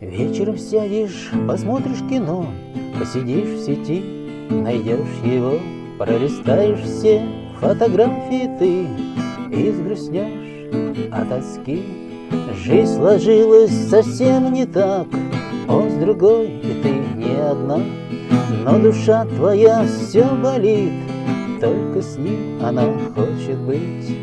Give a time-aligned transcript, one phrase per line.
[0.00, 2.46] Вечером сядешь, посмотришь кино,
[2.98, 4.04] посидишь в сети,
[4.50, 5.54] найдешь его,
[5.98, 7.22] пролистаешь все
[7.58, 8.86] фотографии ты
[9.56, 11.82] и сгрустнешь от тоски.
[12.62, 15.06] Жизнь сложилась совсем не так,
[15.66, 17.80] он с другой, и ты не одна,
[18.64, 20.92] но душа твоя все болит,
[21.58, 22.82] только с ним она
[23.14, 24.14] хочет быть.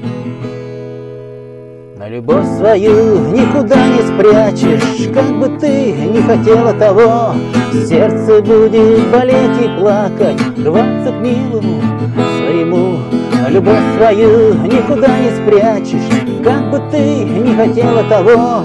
[2.03, 7.33] Но любовь свою никуда не спрячешь, как бы ты не хотела того,
[7.71, 12.97] сердце будет болеть и плакать, рваться к милому своему.
[13.41, 18.63] Но любовь свою никуда не спрячешь, как бы ты не хотела того,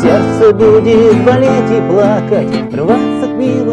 [0.00, 3.71] сердце будет болеть и плакать, рваться к милому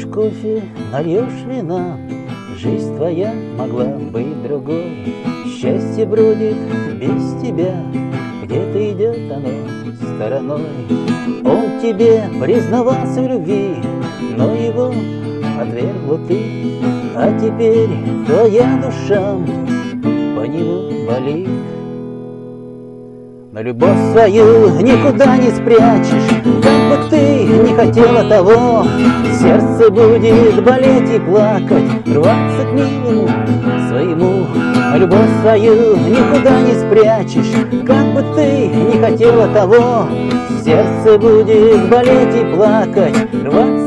[0.00, 0.62] Выпьешь кофе,
[0.92, 1.98] нальешь вина,
[2.56, 5.14] Жизнь твоя могла быть другой.
[5.46, 6.56] Счастье бродит
[6.98, 7.74] без тебя,
[8.42, 9.48] Где-то идет оно
[10.14, 10.66] стороной.
[11.44, 13.76] Он тебе признавался в любви,
[14.36, 14.92] Но его
[15.60, 16.38] отвергла ты,
[17.16, 17.90] А теперь
[18.26, 19.36] твоя душа
[20.36, 21.48] по нему болит.
[23.52, 26.28] Но любовь свою никуда не спрячешь,
[26.62, 28.84] Как бы ты не хотела того,
[29.40, 33.28] Сердце будет болеть и плакать, Рваться к милому
[33.88, 34.46] своему.
[34.92, 40.06] Но любовь свою никуда не спрячешь, Как бы ты не хотела того,
[40.64, 43.79] Сердце будет болеть и плакать, Рваться.